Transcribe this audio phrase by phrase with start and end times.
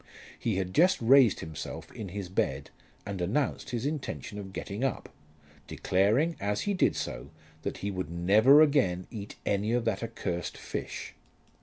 [0.39, 2.71] He had just raised himself in his bed
[3.05, 5.09] and announced his intention of getting up,
[5.67, 7.29] declaring, as he did so,
[7.61, 11.13] that he would never again eat any of that accursed fish.